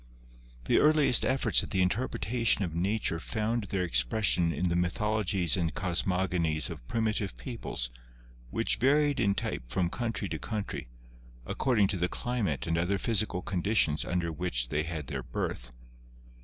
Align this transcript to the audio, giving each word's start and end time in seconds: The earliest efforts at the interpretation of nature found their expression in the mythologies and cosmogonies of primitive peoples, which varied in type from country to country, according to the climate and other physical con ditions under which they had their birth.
The 0.65 0.79
earliest 0.79 1.23
efforts 1.23 1.61
at 1.61 1.69
the 1.69 1.83
interpretation 1.83 2.63
of 2.65 2.73
nature 2.73 3.19
found 3.19 3.65
their 3.65 3.83
expression 3.83 4.51
in 4.51 4.67
the 4.67 4.75
mythologies 4.75 5.55
and 5.55 5.71
cosmogonies 5.75 6.71
of 6.71 6.87
primitive 6.87 7.37
peoples, 7.37 7.91
which 8.49 8.77
varied 8.77 9.19
in 9.19 9.35
type 9.35 9.69
from 9.69 9.91
country 9.91 10.27
to 10.29 10.39
country, 10.39 10.87
according 11.45 11.85
to 11.89 11.97
the 11.97 12.09
climate 12.09 12.65
and 12.65 12.79
other 12.79 12.97
physical 12.97 13.43
con 13.43 13.61
ditions 13.61 14.03
under 14.03 14.31
which 14.31 14.69
they 14.69 14.81
had 14.81 15.05
their 15.05 15.21
birth. 15.21 15.69